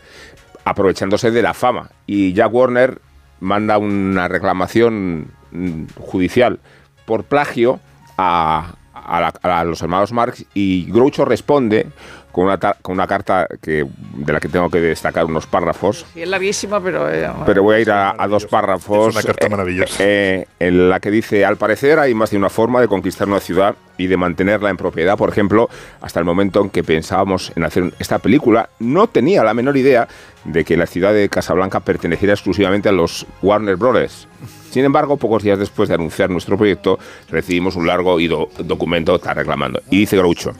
[0.65, 1.89] aprovechándose de la fama.
[2.05, 2.99] Y Jack Warner
[3.39, 6.59] manda una reclamación mm, judicial
[7.05, 7.79] por plagio
[8.17, 11.87] a, a la- a los hermanos Marx y Groucho responde
[12.33, 16.05] con una, con una carta que, de la que tengo que destacar unos párrafos.
[16.13, 17.09] Sí, es larguísima, pero...
[17.09, 19.09] eh, Pero voy a ir a, a dos párrafos.
[19.09, 19.95] Es una carta eh, maravillosa.
[19.99, 23.39] eh, en la que dice, al parecer hay más de una forma de conquistar una
[23.39, 25.15] ciudad y de mantenerla en propiedad.
[25.15, 25.69] Por ejemplo,
[26.01, 30.07] hasta el momento en que pensábamos en hacer esta película, no tenía la menor idea
[30.43, 34.27] de que la ciudad de Casablanca perteneciera exclusivamente a los Warner Brothers.
[34.71, 36.97] Sin embargo, pocos días después de anunciar nuestro proyecto,
[37.29, 39.79] recibimos un largo y do- documento está reclamando.
[39.91, 40.53] Y dice Groucho,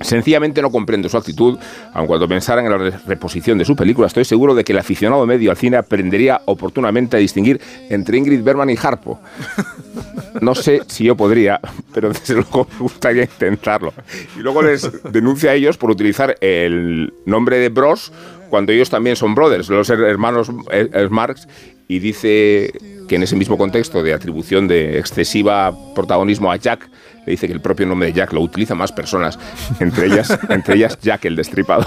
[0.00, 1.58] Sencillamente no comprendo su actitud,
[1.94, 4.78] aun cuando pensara en la re- reposición de su película, estoy seguro de que el
[4.78, 9.18] aficionado medio al cine aprendería oportunamente a distinguir entre Ingrid Bergman y Harpo.
[10.40, 11.60] No sé si yo podría,
[11.94, 13.92] pero desde luego me gustaría intentarlo.
[14.36, 18.12] Y luego les denuncia a ellos por utilizar el nombre de Bros
[18.50, 21.48] cuando ellos también son brothers, los her- hermanos eh, eh, Marx,
[21.88, 22.70] y dice
[23.08, 26.88] que en ese mismo contexto de atribución de excesiva protagonismo a Jack,
[27.26, 29.38] le dice que el propio nombre de Jack lo utilizan más personas,
[29.80, 31.86] entre ellas, entre ellas Jack el Destripador.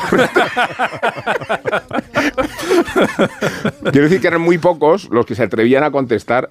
[3.92, 6.50] Quiero decir que eran muy pocos los que se atrevían a contestar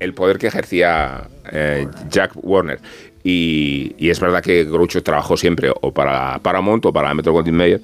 [0.00, 2.80] el poder que ejercía eh, Jack Warner.
[3.22, 7.56] Y, y es verdad que Groucho trabajó siempre o para Paramount o para Metro Goldwyn
[7.56, 7.80] Mayer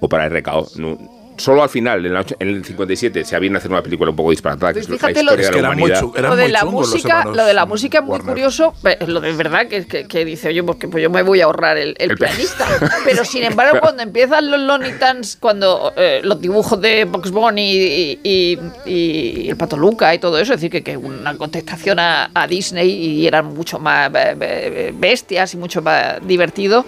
[0.00, 0.66] o para RKO.
[0.76, 4.16] No- solo al final, en, la en el 57, se habían hacer una película un
[4.16, 6.02] poco disparatada, que es la Pues fíjate lo- de que la humanidad.
[6.02, 8.28] lo de música, lo de la música es muy Warner.
[8.28, 11.40] curioso, pe- lo de verdad que, que, que dice, oye, porque pues yo me voy
[11.40, 12.66] a ahorrar el, el El pianista.
[13.04, 17.70] Pero sin embargo, cuando empiezan los Looney Tunes, cuando eh, los dibujos de Box Bunny
[17.72, 21.98] y, y- y el Pato Luca y todo eso, es decir, que, que una contestación
[21.98, 26.84] a, a Disney y eran mucho más eh, eh, bestias y mucho más divertidos.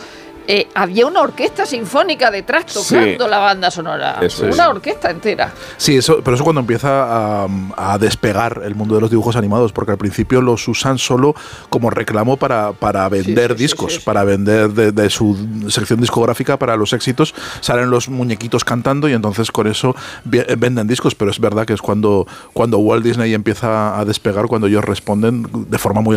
[0.47, 2.95] Eh, había una orquesta sinfónica detrás Sí.
[2.95, 4.19] tocando la banda sonora.
[4.23, 4.55] Eso es.
[4.55, 5.53] una orquesta entera.
[5.77, 9.73] Sí, eso, pero eso cuando empieza a, a despegar el mundo de los dibujos animados,
[9.73, 11.35] porque al principio los usan solo
[11.71, 15.37] como reclamo para, para vender sí, sí, discos, para vender de, de su
[15.69, 20.87] sección discográfica para los éxitos, salen los muñequitos cantando y entonces con eso vi- venden
[20.87, 24.85] discos, pero es verdad que es cuando, cuando Walt Disney empieza a despegar, cuando ellos
[24.85, 26.17] responden de forma muy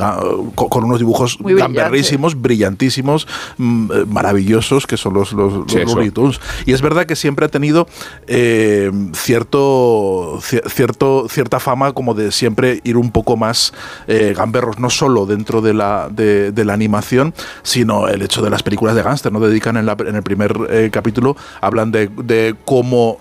[0.56, 5.78] con, unos dibujos Muy gamberrísimos, brillantísimos, mm, eh, maravillosos, que son los, los, Sí.
[5.86, 6.40] Looney Tunes.
[6.66, 7.88] Y es verdad que siempre ha tenido
[8.28, 13.74] eh, cierto, ci- cierto, cierta fama como de siempre ir un poco más
[14.08, 18.50] eh, gamberros, no solo dentro de la, de, de la animación, sino el hecho de
[18.50, 19.32] las películas de gángster.
[19.32, 19.40] ¿no?
[19.40, 23.20] Dedican en, la- en el primer eh, capítulo, hablan de, de cómo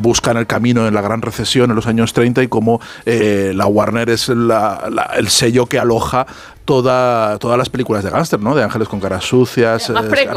[0.00, 4.10] buscan el camino en la gran recesión en los años 30 y cómo la Warner
[4.10, 6.26] es la- la- el sello que aloja
[6.64, 8.54] toda, todas las películas de gángster, ¿no?
[8.54, 10.28] De Ángeles con caras sucias, Más eh, pre,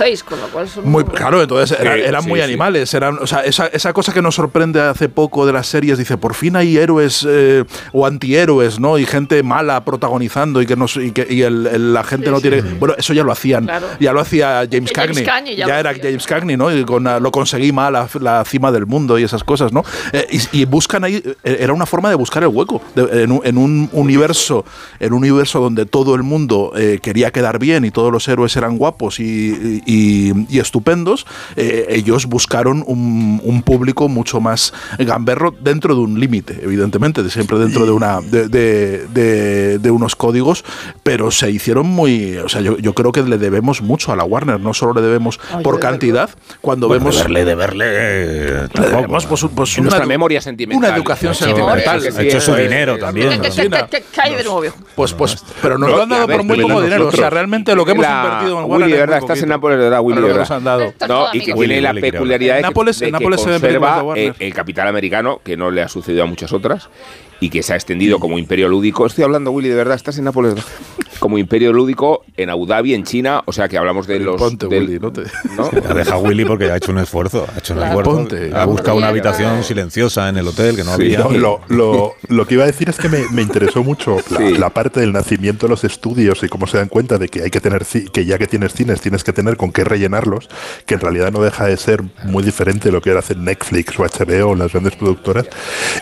[0.00, 2.44] Hayes, con lo cual son Muy, claro, entonces Sí, eran sí, muy sí.
[2.44, 2.92] animales.
[2.94, 6.16] Eran, o sea, esa, esa cosa que nos sorprende hace poco de las series, dice,
[6.16, 8.98] por fin hay héroes eh, o antihéroes, ¿no?
[8.98, 12.30] Y gente mala protagonizando y que, nos, y que y el- el- la gente Sí,
[12.32, 12.42] no sí.
[12.48, 12.62] tiene...
[12.78, 13.64] Bueno, eso ya lo hacían.
[13.64, 13.86] Claro.
[14.00, 15.24] Ya lo hacía James James Cagney.
[15.24, 16.04] Cagney ya ya era hacía.
[16.04, 16.72] James Cagney, ¿no?
[16.76, 19.82] Y con, lo conseguí mal, la, la cima del mundo y esas cosas, ¿no?
[20.12, 21.16] Eh, y, y buscan ahí...
[21.44, 22.80] eh, Era una forma de buscar el hueco.
[22.94, 24.64] de- en, un, en un universo
[25.00, 28.56] en un universo donde todo el mundo eh, quería quedar bien y todos los héroes
[28.56, 35.50] eran guapos y, y- y estupendos, eh, ellos buscaron un, un público mucho más gamberro
[35.60, 40.16] dentro de un límite, evidentemente, de siempre dentro de una de, de- de- de unos
[40.16, 40.64] códigos,
[41.02, 44.24] pero se hicieron muy, o sea, yo, yo creo que le debemos mucho a la
[44.24, 47.54] Warner, no solo le debemos Ay, por de cantidad, cuando Bueno, vemos de verle, de
[47.54, 47.84] verle.
[47.88, 50.78] eh, le debemos pues, pues, una, nuestra memoria sentimental.
[50.88, 52.00] una educación sentimental.
[52.16, 53.40] Ha hecho su dinero también.
[54.94, 57.08] Pues, pues, pero nos No, lo han dado ver, por muy Willy, poco dinero.
[57.08, 59.24] O sea, realmente lo que hemos La- invertido en Willy, Warner de es verdad, muy
[59.26, 60.40] estás en Nápoles, de verdad, Willy, lo que verdad.
[60.42, 60.80] nos han dado.
[60.80, 61.44] No, y que amigo.
[61.44, 64.28] tiene Willy, la Willy, peculiaridad de que- Nápoles- de que de conserva Warner.
[64.30, 66.88] eh, el capital americano, que no le ha sucedido a muchas otras,
[67.40, 69.04] y que se ha extendido como imperio lúdico.
[69.06, 70.54] Estoy hablando, Willy, de verdad, estás en Nápoles.
[71.22, 74.40] Como imperio lúdico en Abu Dhabi, en China, o sea que hablamos de los...
[74.42, 75.22] Ponte, del- Willy, no te-
[75.56, 75.70] ¿no?
[75.88, 77.46] La deja Willy porque ha hecho un esfuerzo.
[77.54, 78.10] Ha hecho un esfuerzo.
[78.10, 78.50] Ponte.
[78.52, 81.18] ha buscado una habitación silenciosa en el hotel que no Sí, había.
[81.20, 84.38] No, lo, lo- lo que iba a decir es que me, me interesó mucho la,
[84.38, 84.54] Sí.
[84.58, 87.50] la parte del nacimiento de los estudios y cómo se dan cuenta de que hay
[87.50, 90.48] que tener que ya que tienes cines tienes que tener con qué rellenarlos,
[90.86, 93.96] que en realidad no deja de ser muy diferente de lo que ahora hacen Netflix
[93.96, 95.46] o HBO o las grandes productoras.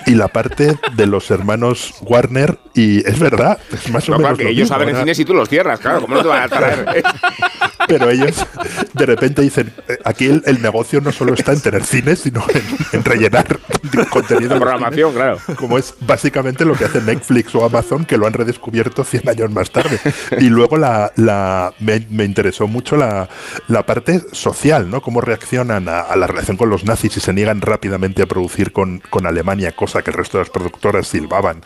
[0.07, 4.29] Y la parte de los hermanos Warner, y es verdad, es más o No, menos.
[4.31, 4.77] claro, que lo ellos mismo,
[5.15, 7.03] cines y tú los cierras, claro, ¿cómo no te van a traer?
[7.89, 8.47] pero ellos
[8.93, 9.73] de repente dicen,
[10.05, 13.59] aquí el, el negocio no solo está en tener cines, sino en, en rellenar
[14.11, 14.55] contenido.
[14.55, 15.57] en los Programación, cines, claro.
[15.57, 19.51] Como es básicamente lo que hace Netflix o Amazon, que lo han redescubierto 100 años
[19.51, 19.99] más tarde.
[20.39, 23.29] Y luego la, la- me, me interesó mucho la,
[23.69, 25.01] la parte social, ¿no?
[25.01, 28.73] Cómo reaccionan a, a la relación con los nazis y se niegan rápidamente a producir
[28.73, 31.63] con, con Alemania, cosa que el resto de las productoras silbaban.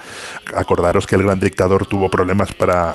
[0.54, 2.94] Acordaros que el gran dictador tuvo problemas para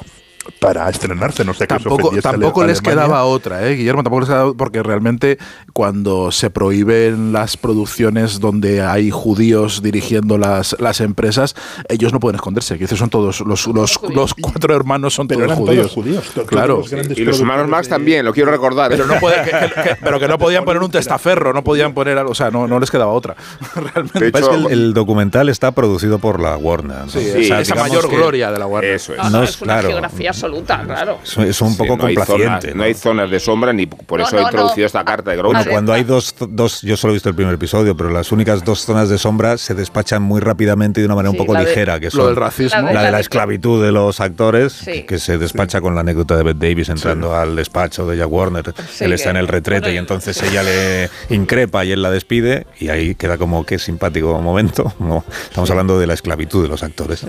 [0.60, 4.04] para estrenarse, no sé qué Tampoco, tampoco les quedaba otra, ¿eh, Guillermo?
[4.04, 5.38] Tampoco les quedaba porque realmente
[5.73, 11.56] cuando se prohíben las producciones donde hay judíos dirigiendo las, las empresas,
[11.88, 12.78] ellos no pueden esconderse.
[12.78, 15.82] Que esos son todos, los, los, los cuatro hermanos son Pero todos eran judíos.
[15.93, 16.78] todos judíos, todos claro.
[16.89, 18.89] los Y los hermanos Marx también, lo quiero recordar.
[18.91, 21.93] Pero, no puede- que, que- que- pero que no podían poner un testaferro, no podían
[21.93, 23.36] poner, algo, o sea, no, no les quedaba otra.
[23.75, 24.32] Realmente.
[24.32, 26.97] De Es que el, el documental está producido por la Warner.
[27.06, 27.10] ¿no?
[27.10, 28.93] Sí, O sea, esa mayor que gloria de la Warner.
[28.95, 29.19] Eso es.
[29.23, 29.89] No, No es una claro.
[29.89, 31.19] geografía absoluta, claro.
[31.23, 32.67] Es, es un Sí, poco no hay complaciente.
[32.69, 34.86] zonas- no hay zonas de sombra ni por No, eso no, he introducido no.
[34.88, 35.69] esta carta de Bueno, Groucho.
[35.71, 38.86] cuando hay dos, dos, yo solo he visto el primer episodio, pero las únicas dos
[38.86, 41.60] zonas de sombra se despachan muy rápidamente y de una manera Sí, un poco la
[41.62, 42.82] de- ligera, que Lo son del racismo.
[42.82, 45.04] La de- la de la de- esclavitud de los actores, Sí.
[45.04, 48.73] que se despacha con la anécdota de Bette Davis entrando al despacho de Jack Warner.
[48.91, 52.02] Sí, él está que- en el retrete bueno, y entonces ella le increpa y él
[52.02, 54.93] la despide y ahí queda como que simpático momento.
[54.99, 57.25] No, estamos hablando de la esclavitud de los actores.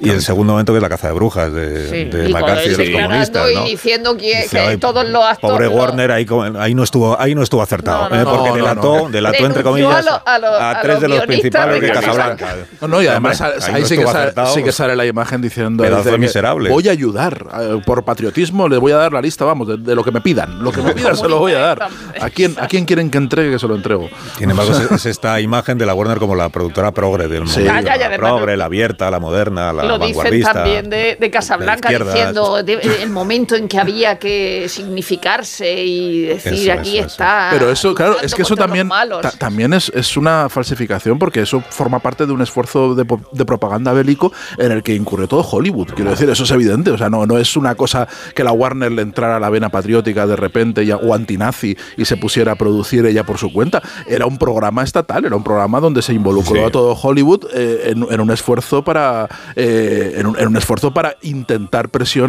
[0.00, 2.04] Y el segundo momento que es la caza de brujas de, Sí.
[2.16, 2.28] de
[3.66, 5.40] Y diciendo que, que "Ay, todos los actores.
[5.56, 8.24] Pobre Warner, ahí, como- ahí no estuvo, ahí no estuvo acertado, No, no, ¿eh?
[8.24, 9.08] porque No, no, delató, no.
[9.10, 12.56] delató entre comillas a lo- a lo- a tres de los principales de Casablanca.
[12.80, 15.40] No, no, y además ahí, ahí no sí, que sale, sí que sale la imagen
[15.40, 16.70] diciendo de miserable.
[16.70, 19.94] voy a ayudar eh, por patriotismo, les voy a dar la lista, vamos, de, de
[19.94, 20.62] lo que me pidan.
[20.62, 21.88] Lo que me pidan se lo voy a dar.
[22.20, 24.08] ¿A quién, ¿A quién quieren que entregue que se lo entrego?
[24.38, 27.64] Sin embargo, es, es esta imagen de la Warner como la productora progre del Sí.
[27.64, 30.52] ya, ya, la progre, la abierta, la moderna, la Lo dicen vanguardista.
[30.52, 32.29] también de, de Casablanca, de izquierdas.
[32.62, 37.48] De- el momento en que había que significarse y decir Eso, aquí eso, está.
[37.52, 41.62] Pero eso, claro, es que eso también, ta- también es, es una falsificación porque eso
[41.70, 45.88] forma parte de un esfuerzo de, de propaganda bélico en el que incurre todo Hollywood.
[45.94, 46.90] Quiero decir, eso es evidente.
[46.90, 49.68] O sea, no, no es una cosa que la Warner le entrara a la vena
[49.70, 53.82] patriótica de repente ya, o antinazi y se pusiera a producir ella por su cuenta.
[54.06, 56.58] Era un programa estatal, era un programa donde se involucró Sí.
[56.66, 60.92] a todo Hollywood eh, en, en un esfuerzo para eh, en, un, en un esfuerzo
[60.92, 62.19] para intentar presionar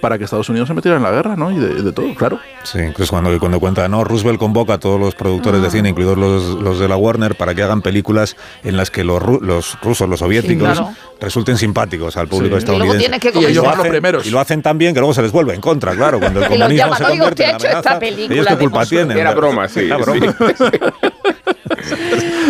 [0.00, 1.50] para que Estados Unidos se metiera en la guerra, ¿no?
[1.50, 2.38] Y de, de todo, claro.
[2.64, 5.64] Sí, incluso cuando, cuando cuenta, no, Roosevelt convoca a todos los productores Ah.
[5.64, 9.04] de cine, incluidos los, los de la Warner, para que hagan películas en las que
[9.04, 10.90] los, los rusos, los soviéticos, claro.
[11.20, 12.64] resulten simpáticos al público Sí.
[12.64, 13.20] Y luego estadounidense.
[13.32, 14.26] que Y ellos lo van los hacen- primeros.
[14.26, 16.18] Y lo hacen tan bien que luego se les vuelve en contra, claro.
[16.20, 18.94] Cuando el comunismo se "Oiga, convierte en esta amenaza, película ¿ellos qué culpa Moscú".
[18.94, 19.18] tienen?
[19.18, 20.20] Era broma, sí, Era sí.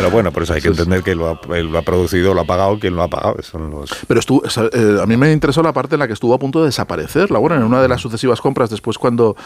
[0.00, 2.44] Pero bueno, por eso hay que entender que lo ha, lo ha producido, lo ha
[2.44, 3.36] pagado, quien lo ha pagado.
[3.42, 3.90] Son los...
[4.06, 6.60] Pero estuvo, eh, a mí me interesó la parte en la que estuvo a punto
[6.60, 9.36] de desaparecer la Warner en una de las sucesivas compras después cuando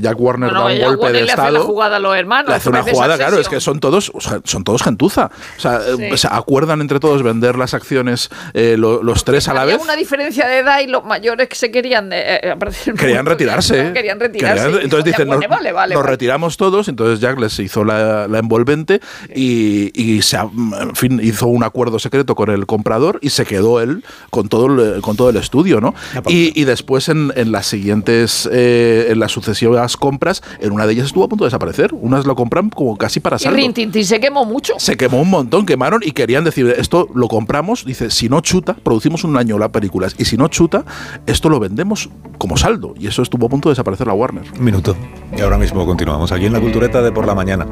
[0.00, 1.64] Jack Warner Bueno, da un golpe Warner de le hace la estado.
[1.64, 2.48] jugada a los hermanos.
[2.50, 5.30] Le hace una jugada, claro, es que son todos, o sea, son todos gentuza.
[5.56, 6.08] O sea, eh, Sí.
[6.12, 9.74] o sea, acuerdan entre todos vender las acciones eh, lo- los tres a la Había
[9.76, 9.82] vez.
[9.84, 12.54] una diferencia de edad y los mayores que se querían eh, eh,
[12.96, 13.92] Querían retirarse.
[13.92, 14.64] Querían retirarse.
[14.64, 16.10] Querían- entonces dicen, Bueno, nos, vale, vale, nos vale.
[16.12, 16.88] retiramos todos.
[16.88, 19.00] Entonces Jack les hizo la, la envolvente
[19.34, 20.48] y, y se, ha-
[20.80, 24.66] en fin, hizo un acuerdo secreto con el comprador y se quedó él con todo
[24.66, 25.94] el, con todo el estudio, ¿no?
[26.28, 30.92] Y, y después en, en las siguientes, eh, en las sucesivas compras, en una de
[30.92, 31.94] ellas estuvo a punto de desaparecer.
[31.94, 33.56] Unas lo compran como casi para Y saldo.
[33.56, 34.74] Rin Tin Tin se quemó mucho.
[34.78, 38.74] Se quemó un montón, quemaron y querían decir, esto lo compramos, dice, si no chuta,
[38.74, 40.84] producimos un año las películas, y si no chuta,
[41.26, 42.94] esto lo vendemos como saldo.
[42.98, 44.44] Y eso estuvo a punto de desaparecer la Warner.
[44.58, 44.96] Un minuto.
[45.36, 47.66] Y ahora mismo continuamos aquí en la cultureta de por la mañana.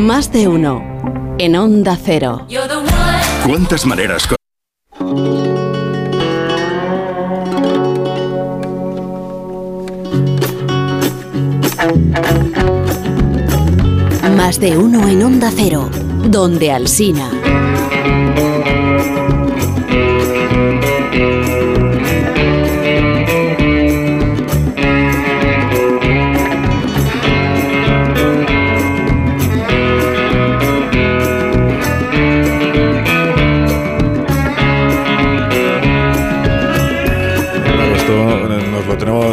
[0.00, 0.82] Más de uno.
[1.38, 2.46] En Onda Cero.
[3.46, 4.26] ¿Cuántas maneras
[14.34, 15.90] Más de uno en Onda Cero.
[16.30, 17.59] Donde Alsina.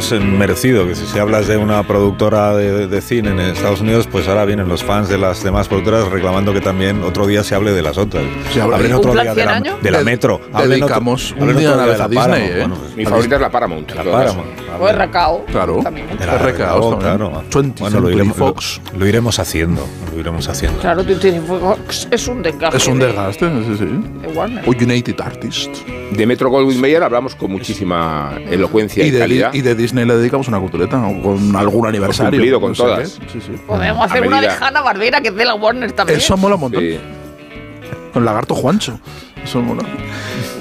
[0.10, 4.08] Tenemos merecido, que si, si hablas de una productora de, de cine en Estados Unidos,
[4.12, 7.56] pues ahora vienen los fans de las demás productoras reclamando que también otro día se
[7.56, 8.24] hable de las otras.
[8.54, 10.36] Se Hablen ¿Un otro día de 100 la, de la Metro.
[10.54, 12.52] Hablen otro- dedicamos un hablen día otro a día la de Disney, Paramount.
[12.52, 12.60] ¿eh?
[12.60, 13.92] Bueno, pues, Mi favorita es la Paramount.
[13.92, 14.04] la.
[14.04, 14.50] Paramount.
[14.80, 15.46] O RKO.
[15.52, 15.80] Claro.
[15.84, 16.08] También.
[16.20, 17.44] La RKO claro.
[17.50, 18.82] 20th Bueno, lo iremos, Fox.
[18.94, 19.88] lo- lo iremos haciendo.
[20.14, 20.80] Lo iremos haciendo.
[20.80, 21.04] Claro,
[21.48, 22.78] Fox es un desgaste.
[22.78, 23.86] Es un de- desgaste, sí, sí.
[24.22, 24.64] de Warner.
[24.68, 25.84] O United Artists.
[26.12, 29.54] De Metro Goldwyn Mayer hablamos con muchísima elocuencia y, Y de, calidad.
[29.54, 32.32] y de Disney le dedicamos una cultureta, o con algún aniversario.
[32.32, 33.10] cumplido con no sé todas.
[33.32, 33.52] Sí, sí.
[33.68, 34.48] Podemos hacer una de.
[34.50, 36.18] Hanna Barbera que es de la Warner también.
[36.20, 36.82] Eso mola un montón.
[36.82, 36.98] Sí.
[38.14, 39.00] Con Lagarto Juancho.
[39.44, 39.84] Eso mola.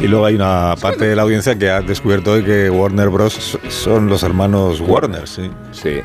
[0.01, 3.59] Y luego hay una parte de la audiencia que ha descubierto hoy que Warner Bros.
[3.69, 5.51] son los hermanos Warner, sí.
[5.73, 6.01] Sí.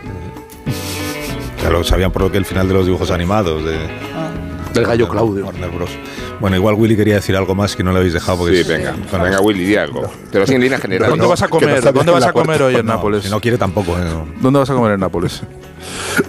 [1.62, 3.78] Ya lo sabían por lo que el final de los dibujos animados de
[4.74, 5.46] Del gallo Claudio.
[5.46, 5.90] Warner Bros.
[6.40, 8.38] Bueno, igual Willy quería decir algo más que no le habéis dejado.
[8.40, 8.96] Porque Sí, es- venga.
[9.10, 10.10] con- Venga, Willy, di algo.
[10.32, 11.10] Pero sí en línea general.
[11.10, 11.30] ¿Dónde ¿no?
[11.30, 11.82] vas a no comer?
[11.94, 13.24] ¿Dónde vas a comer hoy en No, Nápoles?
[13.26, 13.98] Si no quiere tampoco.
[13.98, 14.04] ¿eh?
[14.40, 15.42] ¿Dónde vas a comer en Nápoles?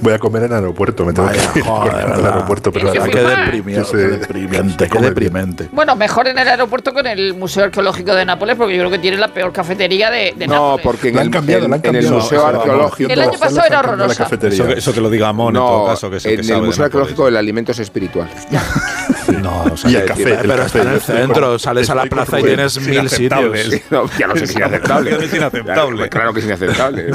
[0.00, 2.98] Voy a comer en aeropuerto, me tengo Vaya, que ir joder, al aeropuerto, pero que
[3.00, 3.10] mal.
[3.10, 3.90] deprimente, Sí.
[3.92, 5.68] qué deprimente, qué deprimente.
[5.72, 8.90] Bueno, mejor en el aeropuerto que en el Museo Arqueológico de Nápoles, porque yo creo
[8.90, 10.84] que tiene la peor cafetería de, de No, Nápoles.
[10.84, 12.10] porque en el, cambiado, en- en el.
[12.10, 13.12] Museo Arqueológico.
[13.12, 14.24] El año pasado era horrorosa.
[14.24, 16.60] Eso, que- eso que lo diga Amón en todo caso, que en que el sabe
[16.60, 16.84] de Museo.
[16.84, 18.28] Arqueológico el alimento es espiritual.
[19.40, 21.58] No, o sea, Y el que- café, que- el Pero café, está en el centro,
[21.58, 23.56] sales a la plaza y tienes es mil sitios.
[23.90, 25.10] No, ya lo sé que es inaceptable.
[25.24, 25.96] Es inaceptable.
[25.96, 27.06] Claro, claro que es inaceptable.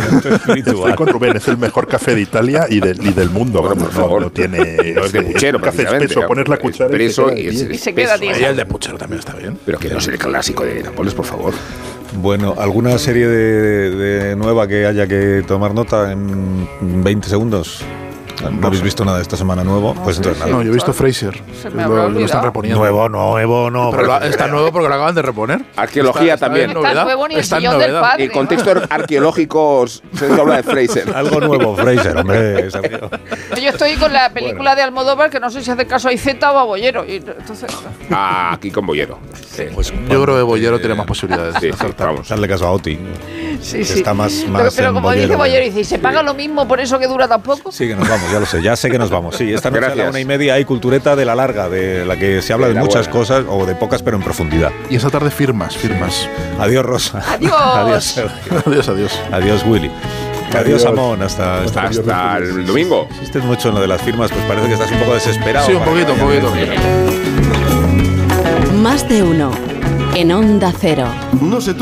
[0.55, 3.61] Estoy con Rubén, es el mejor café de Italia y, del- y del mundo.
[3.61, 4.21] Bueno, por favor.
[4.21, 4.93] No, no tiene.
[4.93, 6.05] No es de puchero, café precisamente.
[6.05, 7.23] espeso, pones la cuchara y, y es- se
[7.63, 8.39] queda Y se queda tieso.
[8.41, 9.57] Y el de Puchero también está bien.
[9.65, 11.53] Pero que no es el clásico de Nápoles, por favor.
[12.13, 16.67] Bueno, ¿alguna serie de, de nueva que haya que tomar nota en
[17.03, 17.83] 20 segundos?
[18.51, 19.93] ¿No habéis visto nada esta semana nuevo?
[20.03, 20.51] Pues entonces nada.
[20.51, 21.41] No, yo he visto Fraser.
[21.61, 22.79] Se me Lo, están reponiendo.
[22.79, 23.89] Nuevo, nuevo, no.
[23.91, 25.61] Pero pero- lo- está nuevo porque lo acaban de reponer.
[25.75, 26.69] Arqueología Está- también.
[26.71, 28.01] Está, nuevo ni el Está en sillón del novedad.
[28.01, 28.23] padre.
[28.25, 31.09] En contexto arqueológico se habla de Fraser.
[31.15, 32.69] Algo nuevo, Fraser, hombre.
[33.61, 36.51] Yo estoy con la película de Almodóvar, que no sé si hace caso a Iceta
[36.51, 37.05] o a Bollero.
[37.05, 37.65] Y entonces,
[38.11, 39.19] Ah, aquí con Bollero.
[39.51, 39.63] Sí.
[39.73, 41.55] Pues Yo creo que Bollero tiene más posibilidades.
[41.59, 42.29] Sí, de vamos.
[42.29, 42.97] Darle caso a Oti.
[43.61, 43.99] sí, sí.
[43.99, 45.65] está más- Pero- más pero, en como dice Bollero, Bollero, ¿eh?
[45.65, 47.71] dice, ¿y se paga lo mismo por eso que dura tan poco?
[47.71, 48.61] Sí, que nos vamos, ya lo sé.
[48.61, 49.35] Ya sé que nos vamos.
[49.35, 52.15] Sí, esta noche a la una y media hay cultureta de la larga, de la
[52.17, 53.11] que se habla De muchas buena.
[53.19, 54.71] cosas, o de pocas, pero en profundidad.
[54.89, 56.27] Y esta tarde firmas, firmas.
[56.59, 57.21] Adiós, Rosa.
[57.33, 57.53] Adiós.
[57.77, 58.17] Adiós,
[58.65, 59.21] adiós, adiós.
[59.31, 59.91] Adiós, Willy.
[60.49, 60.85] Adiós, Adiós.
[60.85, 61.21] Amón.
[61.21, 63.07] Hasta, hasta, Hasta el domingo.
[63.11, 65.65] Insistes mucho en lo de las firmas, pues parece que estás un poco desesperado.
[65.67, 66.51] Sí, un poquito, un poquito.
[68.81, 69.51] Más de uno.
[70.15, 71.05] En Onda Cero.
[71.41, 71.75] No sé tú.